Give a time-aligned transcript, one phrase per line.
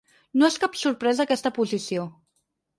[0.43, 2.11] No és cap sorpresa aquesta posició.